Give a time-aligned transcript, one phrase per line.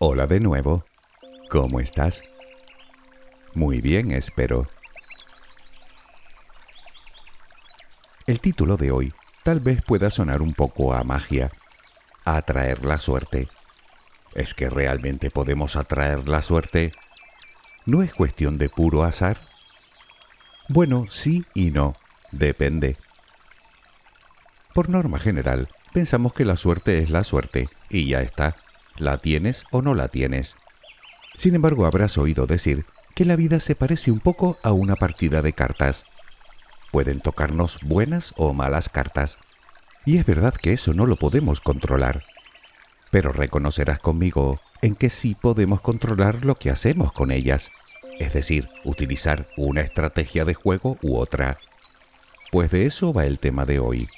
[0.00, 0.84] Hola de nuevo.
[1.50, 2.22] ¿Cómo estás?
[3.54, 4.62] Muy bien, espero.
[8.28, 11.50] El título de hoy tal vez pueda sonar un poco a magia,
[12.24, 13.48] a atraer la suerte.
[14.36, 16.92] ¿Es que realmente podemos atraer la suerte?
[17.84, 19.40] ¿No es cuestión de puro azar?
[20.68, 21.96] Bueno, sí y no,
[22.30, 22.96] depende.
[24.74, 28.54] Por norma general, pensamos que la suerte es la suerte, y ya está,
[29.00, 30.56] la tienes o no la tienes.
[31.36, 35.42] Sin embargo, habrás oído decir que la vida se parece un poco a una partida
[35.42, 36.06] de cartas.
[36.90, 39.38] Pueden tocarnos buenas o malas cartas,
[40.04, 42.24] y es verdad que eso no lo podemos controlar.
[43.10, 47.70] Pero reconocerás conmigo en que sí podemos controlar lo que hacemos con ellas,
[48.18, 51.58] es decir, utilizar una estrategia de juego u otra.
[52.50, 54.08] Pues de eso va el tema de hoy.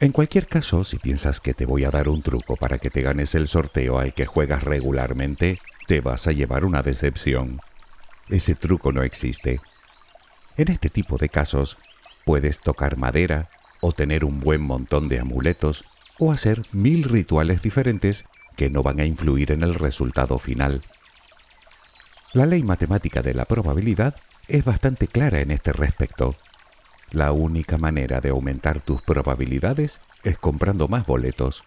[0.00, 3.02] En cualquier caso, si piensas que te voy a dar un truco para que te
[3.02, 7.58] ganes el sorteo al que juegas regularmente, te vas a llevar una decepción.
[8.28, 9.60] Ese truco no existe.
[10.56, 11.78] En este tipo de casos,
[12.24, 13.48] puedes tocar madera,
[13.80, 15.84] o tener un buen montón de amuletos,
[16.18, 18.24] o hacer mil rituales diferentes
[18.56, 20.80] que no van a influir en el resultado final.
[22.32, 24.14] La ley matemática de la probabilidad
[24.46, 26.36] es bastante clara en este respecto.
[27.10, 31.64] La única manera de aumentar tus probabilidades es comprando más boletos.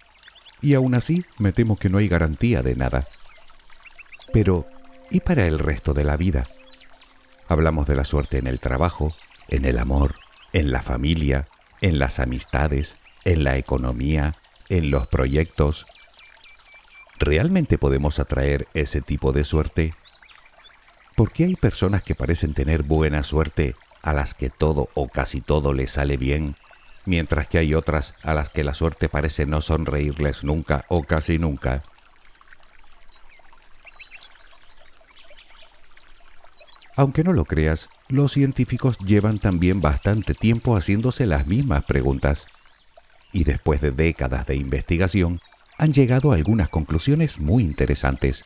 [0.61, 3.07] Y aún así me temo que no hay garantía de nada.
[4.31, 4.65] Pero,
[5.09, 6.47] ¿y para el resto de la vida?
[7.47, 9.15] Hablamos de la suerte en el trabajo,
[9.47, 10.15] en el amor,
[10.53, 11.47] en la familia,
[11.81, 14.35] en las amistades, en la economía,
[14.69, 15.87] en los proyectos.
[17.19, 19.95] ¿Realmente podemos atraer ese tipo de suerte?
[21.15, 25.41] ¿Por qué hay personas que parecen tener buena suerte a las que todo o casi
[25.41, 26.55] todo les sale bien,
[27.05, 31.37] mientras que hay otras a las que la suerte parece no sonreírles nunca o casi
[31.37, 31.83] nunca?
[36.97, 42.47] Aunque no lo creas, los científicos llevan también bastante tiempo haciéndose las mismas preguntas.
[43.31, 45.39] Y después de décadas de investigación,
[45.77, 48.43] han llegado a algunas conclusiones muy interesantes.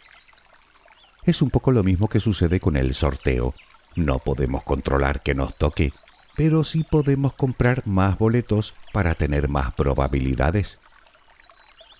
[1.25, 3.53] Es un poco lo mismo que sucede con el sorteo.
[3.95, 5.93] No podemos controlar que nos toque,
[6.35, 10.79] pero sí podemos comprar más boletos para tener más probabilidades.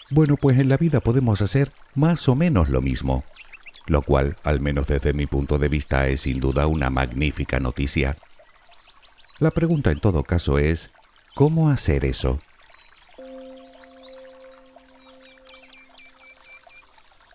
[0.10, 3.24] Bueno, pues en la vida podemos hacer más o menos lo mismo
[3.88, 8.18] lo cual, al menos desde mi punto de vista, es sin duda una magnífica noticia.
[9.40, 10.92] La pregunta en todo caso es,
[11.36, 12.40] ¿cómo hacer eso?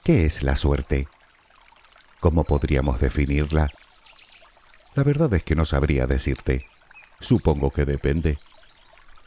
[0.03, 1.07] ¿Qué es la suerte?
[2.19, 3.71] ¿Cómo podríamos definirla?
[4.95, 6.67] La verdad es que no sabría decirte.
[7.21, 8.39] Supongo que depende.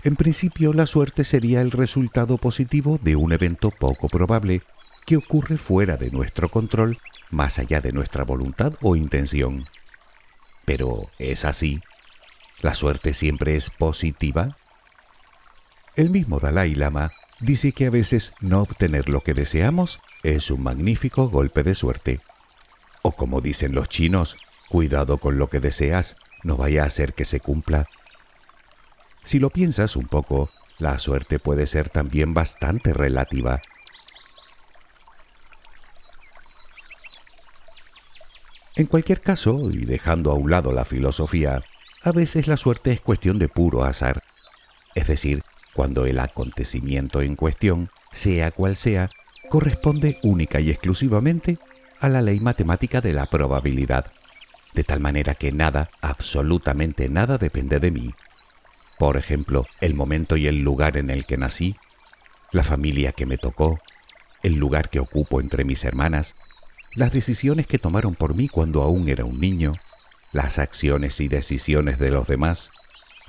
[0.03, 4.61] En principio, la suerte sería el resultado positivo de un evento poco probable
[5.05, 6.97] que ocurre fuera de nuestro control
[7.29, 9.65] más allá de nuestra voluntad o intención.
[10.65, 11.81] Pero, ¿es así?
[12.61, 14.57] ¿La suerte siempre es positiva?
[15.95, 20.63] El mismo Dalai Lama dice que a veces no obtener lo que deseamos es un
[20.63, 22.19] magnífico golpe de suerte.
[23.01, 24.37] O como dicen los chinos,
[24.73, 27.87] cuidado con lo que deseas, no vaya a ser que se cumpla.
[29.21, 30.49] Si lo piensas un poco,
[30.79, 33.61] la suerte puede ser también bastante relativa.
[38.75, 41.63] En cualquier caso, y dejando a un lado la filosofía,
[42.03, 44.23] a veces la suerte es cuestión de puro azar.
[44.95, 45.43] Es decir,
[45.75, 49.11] cuando el acontecimiento en cuestión, sea cual sea,
[49.51, 51.59] corresponde única y exclusivamente
[51.99, 54.11] a la ley matemática de la probabilidad,
[54.73, 58.13] de tal manera que nada, absolutamente nada depende de mí.
[58.97, 61.75] Por ejemplo, el momento y el lugar en el que nací,
[62.51, 63.79] la familia que me tocó,
[64.43, 66.35] el lugar que ocupo entre mis hermanas,
[66.95, 69.73] las decisiones que tomaron por mí cuando aún era un niño,
[70.31, 72.71] las acciones y decisiones de los demás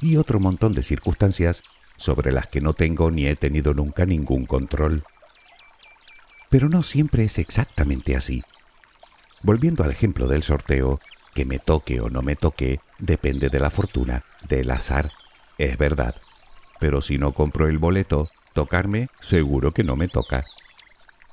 [0.01, 1.63] y otro montón de circunstancias
[1.97, 5.05] sobre las que no tengo ni he tenido nunca ningún control.
[6.51, 8.43] Pero no siempre es exactamente así.
[9.43, 11.01] Volviendo al ejemplo del sorteo,
[11.35, 15.13] que me toque o no me toque depende de la fortuna, del azar,
[15.59, 16.15] es verdad.
[16.81, 20.45] Pero si no compro el boleto, tocarme seguro que no me toca.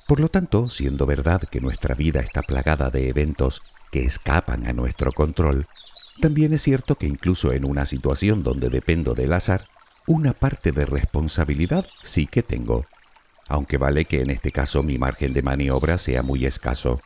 [0.08, 3.62] Por lo tanto, siendo verdad que nuestra vida está plagada de eventos
[3.92, 5.66] que escapan a nuestro control,
[6.20, 9.66] también es cierto que incluso en una situación donde dependo del azar,
[10.08, 12.84] una parte de responsabilidad sí que tengo,
[13.48, 17.02] aunque vale que en este caso mi margen de maniobra sea muy escaso.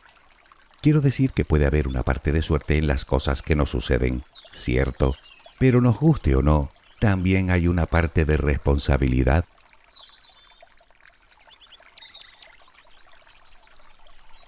[0.80, 4.22] Quiero decir que puede haber una parte de suerte en las cosas que nos suceden,
[4.52, 5.16] cierto,
[5.58, 6.68] pero nos guste o no,
[7.00, 9.44] también hay una parte de responsabilidad.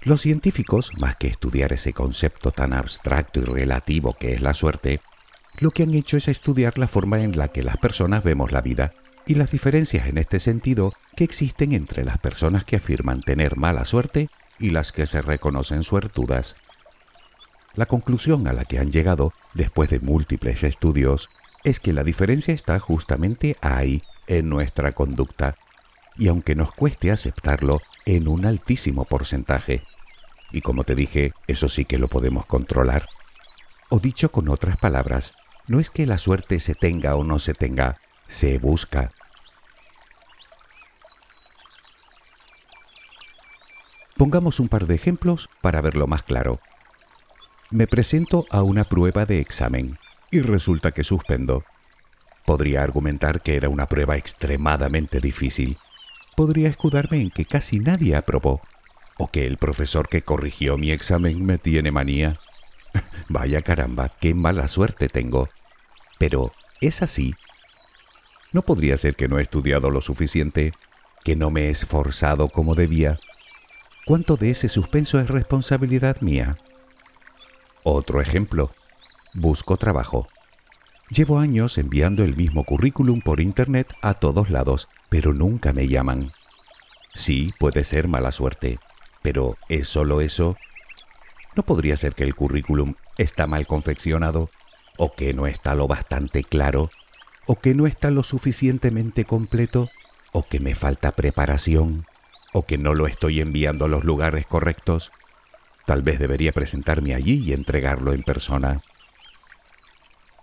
[0.03, 5.01] Los científicos, más que estudiar ese concepto tan abstracto y relativo que es la suerte,
[5.59, 8.61] lo que han hecho es estudiar la forma en la que las personas vemos la
[8.61, 8.95] vida
[9.27, 13.85] y las diferencias en este sentido que existen entre las personas que afirman tener mala
[13.85, 14.29] suerte
[14.59, 16.57] y las que se reconocen suertudas.
[17.75, 21.29] La conclusión a la que han llegado, después de múltiples estudios,
[21.65, 25.55] es que la diferencia está justamente ahí, en nuestra conducta,
[26.17, 29.83] y aunque nos cueste aceptarlo, en un altísimo porcentaje.
[30.51, 33.07] Y como te dije, eso sí que lo podemos controlar.
[33.91, 35.35] O dicho con otras palabras,
[35.67, 39.13] no es que la suerte se tenga o no se tenga, se busca.
[44.19, 46.59] Pongamos un par de ejemplos para verlo más claro.
[47.71, 49.97] Me presento a una prueba de examen
[50.33, 51.65] y resulta que suspendo.
[52.45, 55.79] Podría argumentar que era una prueba extremadamente difícil.
[56.35, 58.61] Podría escudarme en que casi nadie aprobó
[59.19, 62.41] o que el profesor que corrigió mi examen me tiene manía.
[63.29, 65.49] Vaya caramba, qué mala suerte tengo.
[66.19, 66.51] Pero,
[66.81, 67.37] ¿es así?
[68.53, 70.73] ¿No podría ser que no he estudiado lo suficiente?
[71.23, 73.21] ¿Que no me he esforzado como debía?
[74.09, 76.57] ¿Cuánto de ese suspenso es responsabilidad mía?
[77.83, 78.71] Otro ejemplo.
[79.35, 80.29] Busco trabajo.
[81.11, 86.31] Llevo años enviando el mismo currículum por Internet a todos lados, pero nunca me llaman.
[87.15, 88.79] Sí, puede ser mala suerte,
[89.21, 90.57] pero ¿es solo eso?
[91.55, 94.49] ¿No podría ser que el currículum está mal confeccionado?
[94.97, 96.89] ¿O que no está lo bastante claro?
[97.45, 99.91] ¿O que no está lo suficientemente completo?
[100.33, 102.07] ¿O que me falta preparación?
[102.53, 105.13] ¿O que no lo estoy enviando a los lugares correctos?
[105.87, 108.83] Tal vez debería presentarme allí y entregarlo en persona.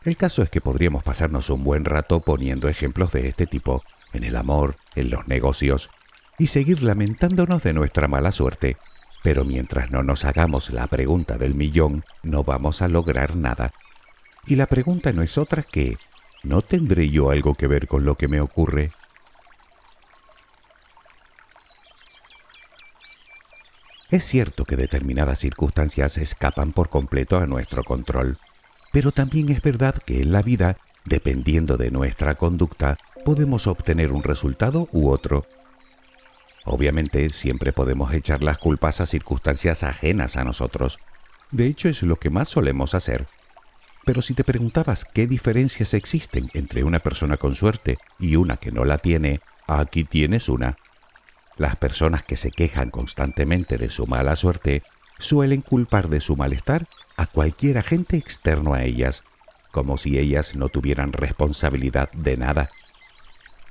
[0.04, 4.24] El caso es que podríamos pasarnos un buen rato poniendo ejemplos de este tipo, en
[4.24, 5.90] el amor, en los negocios,
[6.38, 8.78] y seguir lamentándonos de nuestra mala suerte.
[9.24, 13.74] Pero mientras no nos hagamos la pregunta del millón, no vamos a lograr nada.
[14.46, 15.98] Y la pregunta no es otra que,
[16.44, 18.92] ¿no tendré yo algo que ver con lo que me ocurre?
[24.10, 28.38] Es cierto que determinadas circunstancias escapan por completo a nuestro control,
[28.92, 34.24] pero también es verdad que en la vida, dependiendo de nuestra conducta, podemos obtener un
[34.24, 35.45] resultado u otro,
[36.66, 40.97] Obviamente siempre podemos echar las culpas a circunstancias ajenas a nosotros.
[41.52, 43.28] De hecho es lo que más solemos hacer.
[44.04, 48.71] Pero si te preguntabas qué diferencias existen entre una persona con suerte y una que
[48.71, 50.76] no la tiene, aquí tienes una.
[51.57, 54.83] Las personas que se quejan constantemente de su mala suerte
[55.19, 59.24] suelen culpar de su malestar a cualquier agente externo a ellas,
[59.71, 62.69] como si ellas no tuvieran responsabilidad de nada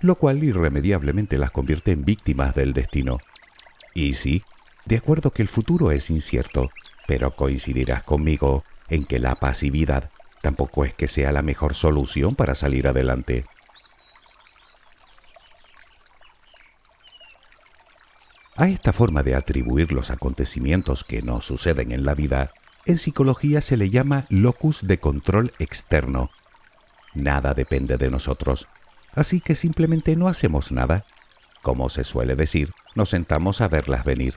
[0.04, 3.20] lo cual irremediablemente las convierte en víctimas del destino.
[3.94, 4.42] Y sí,
[4.84, 6.68] de acuerdo que el futuro es incierto,
[7.06, 10.10] pero coincidirás conmigo en que la pasividad
[10.42, 13.46] tampoco es que sea la mejor solución para salir adelante.
[18.56, 22.52] A esta forma de atribuir los acontecimientos que nos suceden en la vida,
[22.86, 26.30] en psicología se le llama locus de control externo.
[27.14, 28.68] Nada depende de nosotros,
[29.12, 31.04] así que simplemente no hacemos nada.
[31.62, 34.36] Como se suele decir, nos sentamos a verlas venir,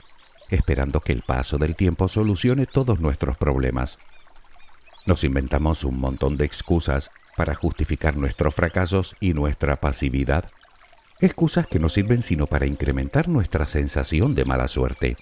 [0.50, 4.00] esperando que el paso del tiempo solucione todos nuestros problemas.
[5.06, 10.50] Nos inventamos un montón de excusas para justificar nuestros fracasos y nuestra pasividad.
[11.20, 15.16] Excusas que no sirven sino para incrementar nuestra sensación de mala suerte.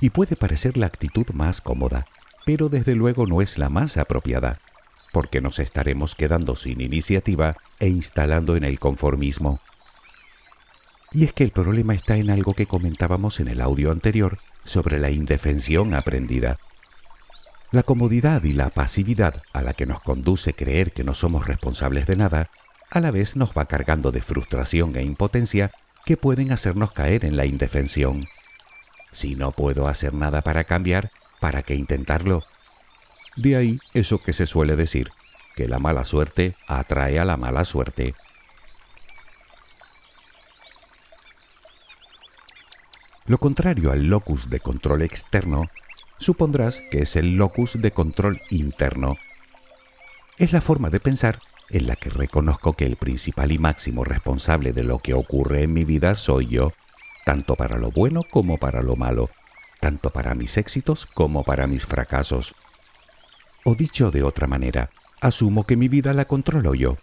[0.00, 2.06] Y puede parecer la actitud más cómoda,
[2.44, 4.60] pero desde luego no es la más apropiada.
[5.12, 9.58] porque nos estaremos quedando sin iniciativa e instalando en el conformismo.
[11.12, 14.98] Y es que el problema está en algo que comentábamos en el audio anterior sobre
[14.98, 16.58] la indefensión aprendida.
[17.72, 22.06] La comodidad y la pasividad a la que nos conduce creer que no somos responsables
[22.06, 22.50] de nada,
[22.90, 25.70] a la vez nos va cargando de frustración e impotencia
[26.04, 28.26] que pueden hacernos caer en la indefensión.
[29.10, 32.44] Si no puedo hacer nada para cambiar, ¿para qué intentarlo?
[33.36, 35.10] De ahí eso que se suele decir,
[35.54, 38.14] que la mala suerte atrae a la mala suerte.
[43.26, 45.64] Lo contrario al locus de control externo,
[46.18, 49.16] supondrás que es el locus de control interno.
[50.38, 51.38] Es la forma de pensar
[51.70, 55.72] en la que reconozco que el principal y máximo responsable de lo que ocurre en
[55.72, 56.72] mi vida soy yo,
[57.24, 59.30] tanto para lo bueno como para lo malo,
[59.80, 62.54] tanto para mis éxitos como para mis fracasos.
[63.64, 66.94] O dicho de otra manera, asumo que mi vida la controlo yo.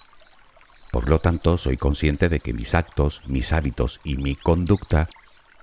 [0.91, 5.09] Por lo tanto, soy consciente de que mis actos, mis hábitos y mi conducta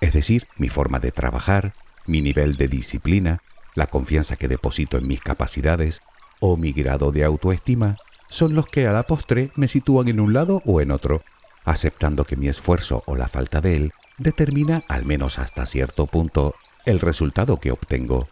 [0.03, 1.75] es decir, mi forma de trabajar,
[2.09, 3.41] mi nivel de disciplina,
[3.77, 6.01] la confianza que deposito en mis capacidades
[6.41, 7.97] o mi grado de autoestima,
[8.33, 11.23] son los que a la postre me sitúan en un lado o en otro,
[11.65, 16.55] aceptando que mi esfuerzo o la falta de él determina, al menos hasta cierto punto,
[16.87, 18.29] el resultado que obtengo.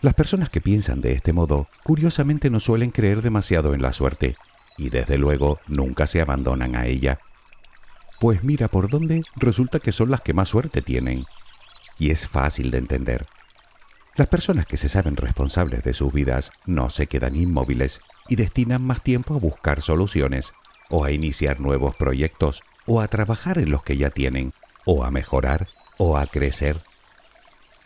[0.00, 4.36] Las personas que piensan de este modo, curiosamente no suelen creer demasiado en la suerte,
[4.78, 7.18] y desde luego nunca se abandonan a ella.
[8.20, 11.26] Pues mira por dónde resulta que son las que más suerte tienen.
[11.98, 13.26] Y es fácil de entender.
[14.16, 18.82] Las personas que se saben responsables de sus vidas no se quedan inmóviles y destinan
[18.82, 20.52] más tiempo a buscar soluciones,
[20.88, 24.52] o a iniciar nuevos proyectos, o a trabajar en los que ya tienen,
[24.84, 25.66] o a mejorar,
[25.96, 26.78] o a crecer.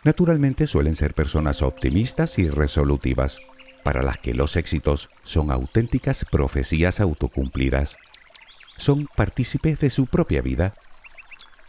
[0.03, 3.39] Naturalmente suelen ser personas optimistas y resolutivas,
[3.83, 7.97] para las que los éxitos son auténticas profecías autocumplidas.
[8.77, 10.73] Son partícipes de su propia vida.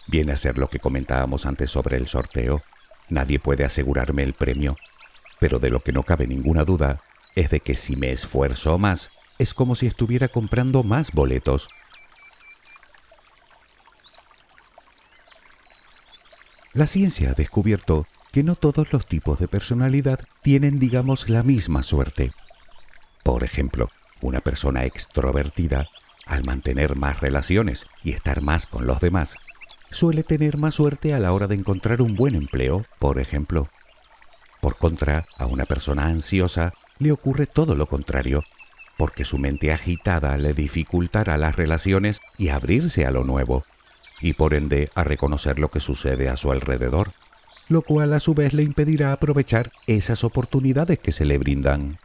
[0.06, 2.62] Viene a ser lo que comentábamos antes sobre el sorteo.
[3.10, 4.76] Nadie puede asegurarme el premio,
[5.40, 6.98] pero de lo que no cabe ninguna duda
[7.34, 11.68] es de que si me esfuerzo más, es como si estuviera comprando más boletos.
[16.72, 21.82] La ciencia ha descubierto que no todos los tipos de personalidad tienen, digamos, la misma
[21.82, 22.32] suerte.
[23.24, 23.90] Por ejemplo,
[24.20, 25.88] una persona extrovertida,
[26.26, 29.36] al mantener más relaciones y estar más con los demás,
[29.90, 33.68] suele tener más suerte a la hora de encontrar un buen empleo, por ejemplo.
[34.60, 38.44] Por contra, a una persona ansiosa le ocurre todo lo contrario,
[38.98, 43.64] porque su mente agitada le dificultará las relaciones y abrirse a lo nuevo,
[44.20, 47.12] y por ende a reconocer lo que sucede a su alrededor
[47.70, 51.98] lo cual a su vez le impedirá aprovechar esas oportunidades que se le brindan.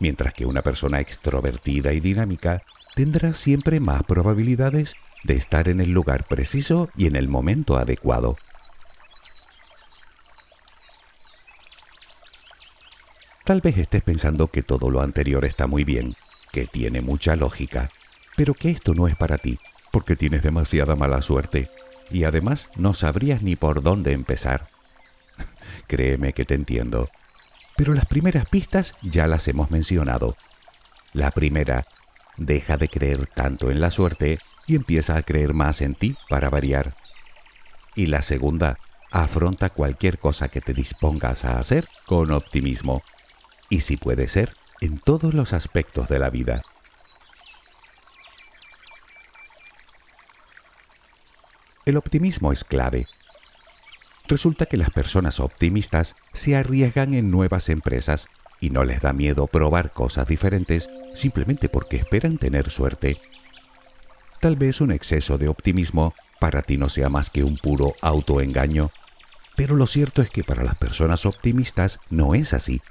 [0.00, 2.62] Mientras que una persona extrovertida y dinámica
[2.94, 8.36] tendrá siempre más probabilidades de estar en el lugar preciso y en el momento adecuado.
[13.44, 16.14] Tal vez estés pensando que todo lo anterior está muy bien,
[16.50, 17.90] que tiene mucha lógica,
[18.36, 19.58] pero que esto no es para ti,
[19.90, 21.70] porque tienes demasiada mala suerte
[22.10, 24.68] y además no sabrías ni por dónde empezar.
[25.86, 27.10] Créeme que te entiendo.
[27.76, 30.36] Pero las primeras pistas ya las hemos mencionado.
[31.12, 31.84] La primera,
[32.36, 36.50] deja de creer tanto en la suerte y empieza a creer más en ti para
[36.50, 36.96] variar.
[37.94, 38.78] Y la segunda,
[39.10, 43.02] afronta cualquier cosa que te dispongas a hacer con optimismo.
[43.68, 46.62] Y si puede ser, en todos los aspectos de la vida.
[51.84, 53.06] El optimismo es clave.
[54.26, 58.26] Resulta que las personas optimistas se arriesgan en nuevas empresas
[58.58, 63.18] y no les da miedo probar cosas diferentes simplemente porque esperan tener suerte.
[64.44, 68.90] Tal vez un exceso de optimismo para ti no sea más que un puro autoengaño,
[69.56, 72.82] pero lo cierto es que para las personas optimistas no es así,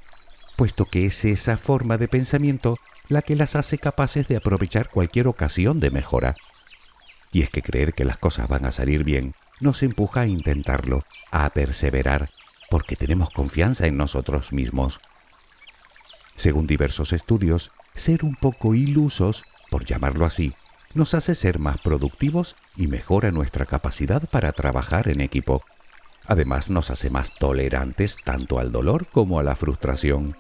[0.58, 5.28] puesto que es esa forma de pensamiento la que las hace capaces de aprovechar cualquier
[5.28, 6.36] ocasión de mejora.
[7.32, 11.06] Y es que creer que las cosas van a salir bien nos empuja a intentarlo,
[11.30, 12.32] a perseverar,
[12.72, 15.02] porque tenemos confianza en nosotros mismos.
[16.36, 20.56] Según diversos estudios, ser un poco ilusos, por llamarlo así,
[20.94, 25.64] nos hace ser más productivos y mejora nuestra capacidad para trabajar en equipo.
[26.28, 30.36] Además nos hace más tolerantes tanto al dolor como a la frustración.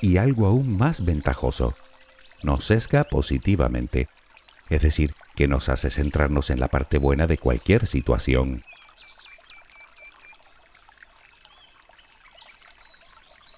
[0.00, 1.74] Y algo aún más ventajoso,
[2.42, 4.08] nos sesga positivamente
[4.70, 8.62] es decir, que nos hace centrarnos en la parte buena de cualquier situación.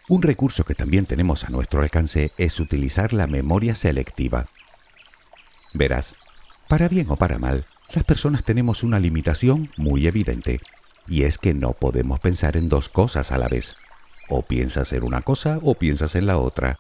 [0.09, 4.47] Un recurso que también tenemos a nuestro alcance es utilizar la memoria selectiva.
[5.73, 6.17] Verás,
[6.69, 10.61] para bien o para mal, las personas tenemos una limitación muy evidente,
[11.07, 13.75] y es que no podemos pensar en dos cosas a la vez.
[14.29, 16.79] O piensas en una cosa o piensas en la otra,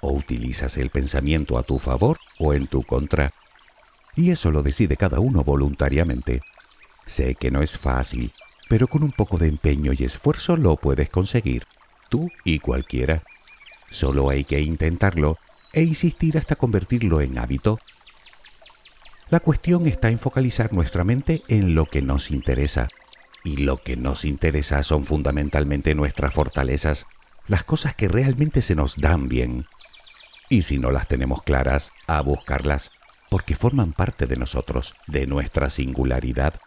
[0.00, 3.32] o utilizas el pensamiento a tu favor o en tu contra.
[4.14, 6.42] Y eso lo decide cada uno voluntariamente.
[7.06, 8.32] Sé que no es fácil,
[8.68, 11.66] pero con un poco de empeño y esfuerzo lo puedes conseguir
[12.08, 13.22] tú y cualquiera.
[13.90, 15.38] Solo hay que intentarlo
[15.72, 17.78] e insistir hasta convertirlo en hábito.
[19.32, 22.88] La cuestión está en focalizar nuestra mente en lo que nos interesa.
[23.42, 27.06] Y lo que nos interesa son fundamentalmente nuestras fortalezas,
[27.48, 29.64] las cosas que realmente se nos dan bien.
[30.50, 32.90] Y si no las tenemos claras, a buscarlas,
[33.30, 36.60] porque forman parte de nosotros, de nuestra singularidad.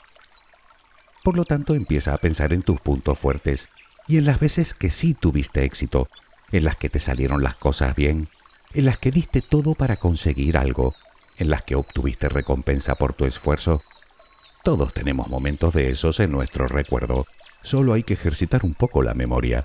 [1.23, 3.69] Por lo tanto, empieza a pensar en tus puntos fuertes
[4.07, 6.09] y en las veces que sí tuviste éxito,
[6.51, 8.27] en las que te salieron las cosas bien,
[8.73, 10.95] en las que diste todo para conseguir algo,
[11.37, 13.81] en las que obtuviste recompensa por tu esfuerzo.
[14.63, 17.27] Todos tenemos momentos de esos en nuestro recuerdo,
[17.61, 19.63] solo hay que ejercitar un poco la memoria.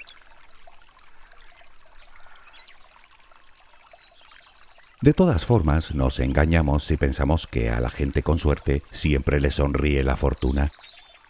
[5.03, 9.50] De todas formas, nos engañamos si pensamos que a la gente con suerte siempre le
[9.50, 10.71] sonríe la fortuna.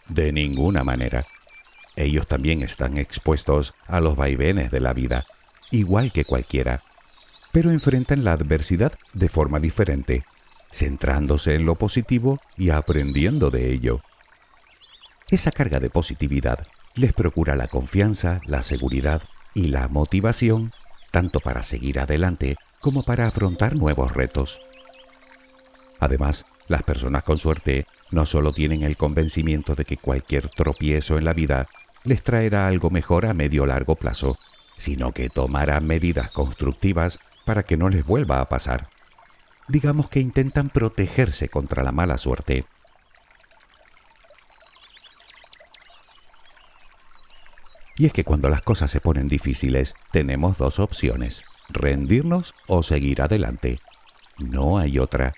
[0.09, 1.25] De ninguna manera.
[1.95, 5.25] Ellos también están expuestos a los vaivenes de la vida,
[5.71, 6.81] igual que cualquiera,
[7.51, 10.23] pero enfrentan la adversidad de forma diferente,
[10.71, 14.01] centrándose en lo positivo y aprendiendo de ello.
[15.29, 19.21] Esa carga de positividad les procura la confianza, la seguridad
[19.53, 20.71] y la motivación,
[21.11, 24.59] tanto para seguir adelante como para afrontar nuevos retos.
[25.99, 31.25] Además, las personas con suerte no solo tienen el convencimiento de que cualquier tropiezo en
[31.25, 31.67] la vida
[32.03, 34.37] les traerá algo mejor a medio largo plazo,
[34.75, 38.90] sino que tomarán medidas constructivas para que no les vuelva a pasar.
[39.71, 42.65] Digamos que intentan protegerse contra la mala suerte.
[47.95, 53.21] Y es que cuando las cosas se ponen difíciles, tenemos dos opciones, rendirnos o seguir
[53.21, 53.79] adelante.
[54.39, 55.35] No hay otra,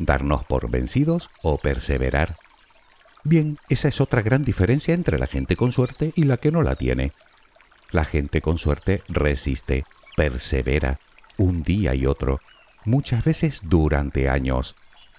[0.00, 2.34] darnos por vencidos o perseverar.
[3.22, 6.62] Bien, esa es otra gran diferencia entre la gente con suerte y la que no
[6.62, 7.12] la tiene.
[7.92, 9.84] La gente con suerte resiste,
[10.16, 10.98] persevera,
[11.36, 12.40] un día y otro,
[12.84, 14.76] muchas veces durante años,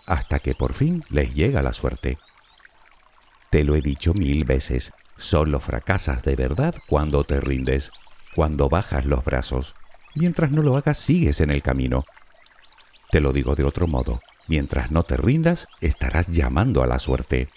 [0.07, 2.17] hasta que por fin les llega la suerte.
[3.49, 7.91] Te lo he dicho mil veces, solo fracasas de verdad cuando te rindes,
[8.35, 9.73] cuando bajas los brazos.
[10.15, 12.05] Mientras no lo hagas, sigues en el camino.
[13.11, 17.47] Te lo digo de otro modo, mientras no te rindas, estarás llamando a la suerte.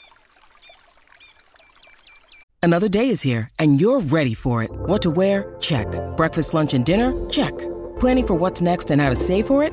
[2.64, 4.70] Another day is here, and you're ready for it.
[4.86, 5.56] What to wear?
[5.58, 5.88] Check.
[6.16, 7.12] Breakfast, lunch, and dinner?
[7.28, 7.52] Check.
[7.98, 9.72] Planning for what's next and how to save for it?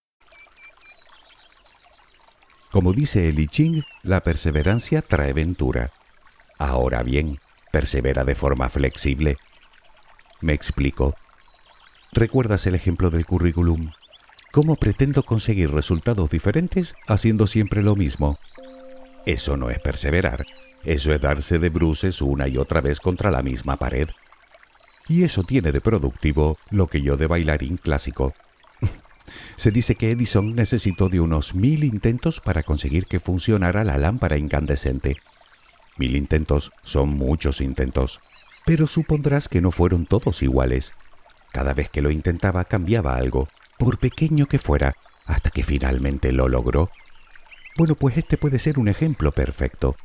[2.71, 5.91] Como dice el I Ching, la perseverancia trae ventura.
[6.57, 7.39] Ahora bien,
[7.71, 9.37] persevera de forma flexible.
[10.39, 11.15] Me explico.
[12.13, 13.91] ¿Recuerdas el ejemplo del currículum?
[14.51, 18.37] ¿Cómo pretendo conseguir resultados diferentes haciendo siempre lo mismo?
[19.25, 20.45] Eso no es perseverar,
[20.83, 24.09] eso es darse de bruces una y otra vez contra la misma pared.
[25.09, 28.33] Y eso tiene de productivo lo que yo de bailarín clásico.
[29.55, 34.37] Se dice que Edison necesitó de unos mil intentos para conseguir que funcionara la lámpara
[34.37, 35.17] incandescente.
[35.97, 38.21] Mil intentos son muchos intentos,
[38.65, 40.93] pero supondrás que no fueron todos iguales.
[41.51, 46.47] Cada vez que lo intentaba cambiaba algo, por pequeño que fuera, hasta que finalmente lo
[46.47, 46.89] logró.
[47.77, 49.95] Bueno, pues este puede ser un ejemplo perfecto.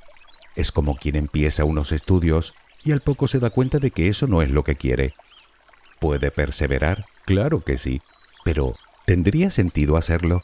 [0.55, 4.27] Es como quien empieza unos estudios y al poco se da cuenta de que eso
[4.27, 5.15] no es lo que quiere.
[6.01, 7.05] ¿Puede perseverar?
[7.25, 8.01] Claro que sí,
[8.45, 8.75] pero
[9.07, 10.43] ¿Tendría sentido hacerlo?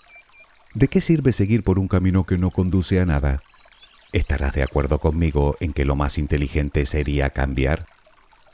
[0.72, 3.42] ¿De qué sirve seguir por un camino que no conduce a nada?
[4.12, 7.85] ¿Estarás de acuerdo conmigo en que lo más inteligente sería cambiar?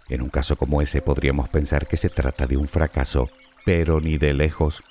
[0.09, 3.29] En un caso como ese podríamos pensar que se trata de un fracaso,
[3.66, 4.83] pero ni de lejos.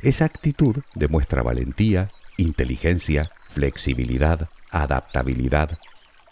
[0.00, 5.76] Esa actitud demuestra valentía, inteligencia, flexibilidad, adaptabilidad,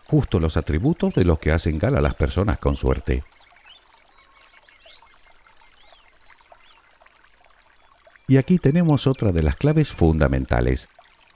[0.07, 3.25] justo los atributos de los que hacen gala las personas con suerte.
[8.27, 10.89] Y aquí tenemos otra de las claves fundamentales,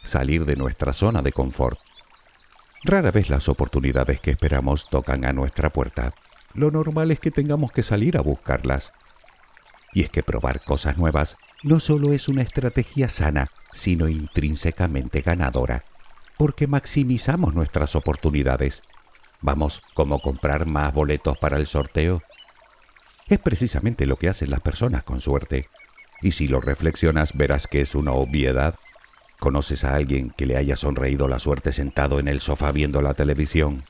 [0.03, 1.79] salir de nuestra zona de confort.
[2.83, 6.14] Rara vez las oportunidades que esperamos tocan a nuestra puerta.
[6.55, 8.92] Lo normal es que tengamos que salir a buscarlas.
[9.92, 15.85] Y es que probar cosas nuevas no solo es una estrategia sana, sino intrínsecamente ganadora,
[16.37, 18.83] porque maximizamos nuestras oportunidades.
[19.40, 22.22] Vamos, como comprar más boletos para el sorteo.
[23.29, 25.66] Es precisamente lo que hacen las personas con suerte.
[26.20, 28.74] Y si lo reflexionas verás que es una obviedad.
[29.38, 33.14] ¿Conoces a alguien que le haya sonreído la suerte sentado en el sofá viendo la
[33.14, 33.85] televisión?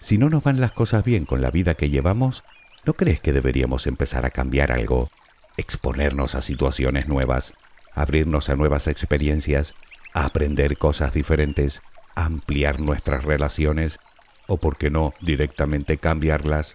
[0.00, 2.42] Si no nos van las cosas bien con la vida que llevamos,
[2.84, 5.08] ¿no crees que deberíamos empezar a cambiar algo?
[5.56, 7.54] Exponernos a situaciones nuevas,
[7.94, 9.74] abrirnos a nuevas experiencias,
[10.14, 11.82] a aprender cosas diferentes,
[12.14, 13.98] ampliar nuestras relaciones
[14.46, 16.74] o, por qué no, directamente cambiarlas?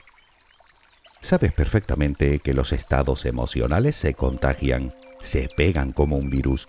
[1.26, 6.68] Sabes perfectamente que los estados emocionales se contagian, se pegan como un virus.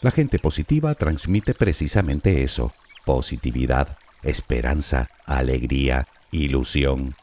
[0.00, 2.72] La gente positiva transmite precisamente eso,
[3.04, 7.16] positividad, esperanza, alegría, ilusión,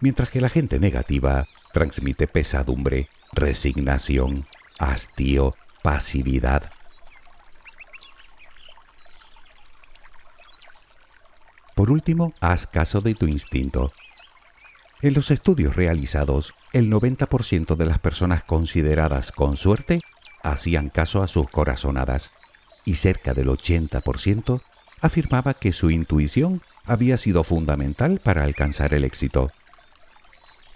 [0.00, 4.46] mientras que la gente negativa transmite pesadumbre, resignación,
[4.78, 6.70] hastío, pasividad.
[11.74, 13.92] Por último, haz caso de tu instinto.
[15.06, 20.00] En los estudios realizados, el 90% de las personas consideradas con suerte
[20.42, 22.32] hacían caso a sus corazonadas
[22.84, 24.60] y cerca del 80%
[25.00, 29.52] afirmaba que su intuición había sido fundamental para alcanzar el éxito.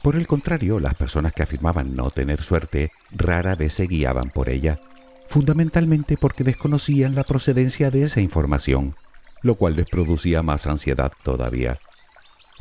[0.01, 4.49] Por el contrario, las personas que afirmaban no tener suerte rara vez se guiaban por
[4.49, 4.79] ella,
[5.27, 8.95] fundamentalmente porque desconocían la procedencia de esa información,
[9.43, 11.81] lo cual les producía más ansiedad todavía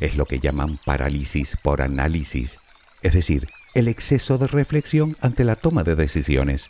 [0.00, 2.58] es lo que llaman parálisis por análisis,
[3.02, 6.68] es decir, el exceso de reflexión ante la toma de decisiones.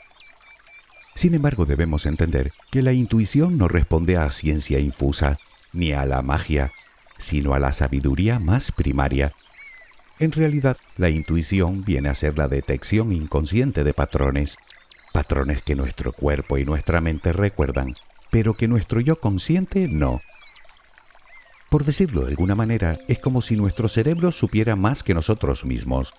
[1.14, 5.38] Sin embargo, debemos entender que la intuición no responde a ciencia infusa,
[5.72, 6.72] ni a la magia,
[7.18, 9.32] sino a la sabiduría más primaria.
[10.18, 14.56] En realidad, la intuición viene a ser la detección inconsciente de patrones,
[15.12, 17.94] patrones que nuestro cuerpo y nuestra mente recuerdan,
[18.30, 20.20] pero que nuestro yo consciente no.
[21.70, 26.12] Por decirlo de alguna manera, es como si nuestro cerebro supiera más que nosotros mismos.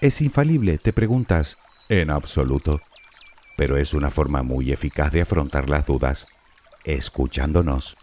[0.00, 0.78] ¿Es infalible?
[0.78, 1.58] Te preguntas.
[1.90, 2.80] En absoluto.
[3.58, 6.26] Pero es una forma muy eficaz de afrontar las dudas,
[6.84, 7.98] escuchándonos.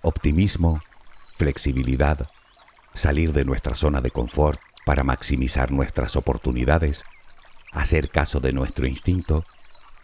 [0.00, 0.80] Optimismo,
[1.36, 2.30] flexibilidad,
[2.94, 7.04] salir de nuestra zona de confort para maximizar nuestras oportunidades,
[7.72, 9.44] hacer caso de nuestro instinto,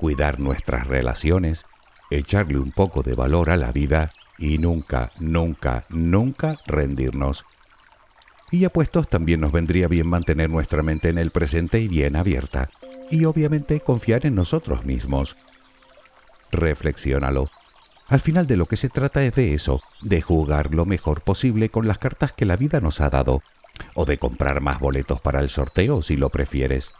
[0.02, 1.64] cuidar nuestras relaciones,
[2.10, 7.44] echarle un poco de valor a la vida y nunca, nunca, nunca rendirnos.
[8.50, 12.68] Y apuestos también nos vendría bien mantener nuestra mente en el presente y bien abierta,
[13.12, 15.36] y obviamente confiar en nosotros mismos.
[16.50, 17.48] Reflexiónalo.
[18.08, 21.68] Al final de lo que se trata es de eso, de jugar lo mejor posible
[21.68, 23.40] con las cartas que la vida nos ha dado,
[23.94, 26.92] o de comprar más boletos para el sorteo si lo prefieres.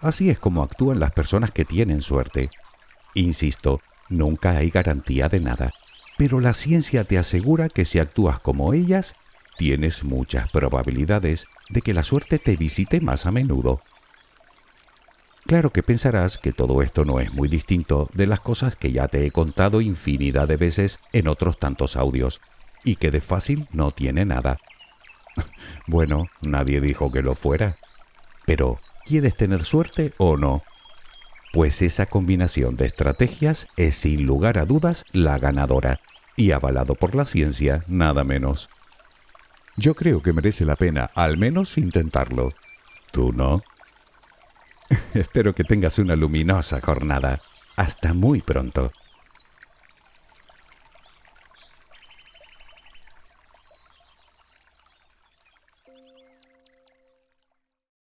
[0.00, 2.50] Así es como actúan las personas que tienen suerte.
[3.14, 5.72] Insisto, nunca hay garantía de nada,
[6.18, 9.16] pero la ciencia te asegura que si actúas como ellas,
[9.56, 13.80] tienes muchas probabilidades de que la suerte te visite más a menudo.
[15.46, 19.06] Claro que pensarás que todo esto no es muy distinto de las cosas que ya
[19.06, 22.40] te he contado infinidad de veces en otros tantos audios,
[22.84, 24.58] y que de fácil no tiene nada.
[25.86, 27.76] bueno, nadie dijo que lo fuera.
[28.44, 30.64] Pero, ¿Quieres tener suerte o no?
[31.52, 36.00] Pues esa combinación de estrategias es sin lugar a dudas la ganadora
[36.34, 38.68] y avalado por la ciencia nada menos.
[39.76, 42.52] Yo creo que merece la pena al menos intentarlo.
[43.12, 43.62] ¿Tú no?
[45.14, 47.38] Espero que tengas una luminosa jornada.
[47.76, 48.90] Hasta muy pronto.